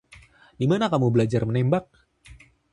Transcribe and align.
Di 0.59 0.65
mana 0.71 0.85
kamu 0.93 1.07
belajar 1.15 1.43
menembak? 1.49 1.85